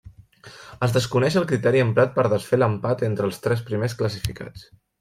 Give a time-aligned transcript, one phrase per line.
[0.87, 4.69] Es desconeix el criteri emprat per desfer l'empat entre els tres primers classificats.